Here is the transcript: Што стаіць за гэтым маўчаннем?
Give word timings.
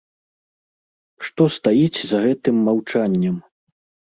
Што 1.29 1.47
стаіць 1.57 1.99
за 2.13 2.23
гэтым 2.25 2.55
маўчаннем? 2.71 3.37